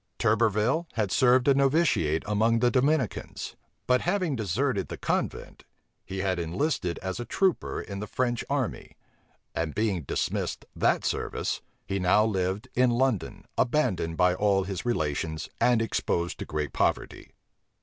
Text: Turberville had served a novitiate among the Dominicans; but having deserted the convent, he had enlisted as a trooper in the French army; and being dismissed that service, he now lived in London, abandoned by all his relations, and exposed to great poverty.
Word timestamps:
Turberville 0.17 0.87
had 0.93 1.11
served 1.11 1.47
a 1.47 1.53
novitiate 1.53 2.23
among 2.25 2.57
the 2.57 2.71
Dominicans; 2.71 3.55
but 3.85 4.01
having 4.01 4.35
deserted 4.35 4.87
the 4.87 4.97
convent, 4.97 5.63
he 6.03 6.21
had 6.21 6.39
enlisted 6.39 6.97
as 7.03 7.19
a 7.19 7.23
trooper 7.23 7.79
in 7.79 7.99
the 7.99 8.07
French 8.07 8.43
army; 8.49 8.97
and 9.53 9.75
being 9.75 10.01
dismissed 10.01 10.65
that 10.75 11.05
service, 11.05 11.61
he 11.85 11.99
now 11.99 12.25
lived 12.25 12.67
in 12.73 12.89
London, 12.89 13.45
abandoned 13.59 14.17
by 14.17 14.33
all 14.33 14.63
his 14.63 14.87
relations, 14.87 15.49
and 15.59 15.83
exposed 15.83 16.39
to 16.39 16.45
great 16.45 16.73
poverty. 16.73 17.33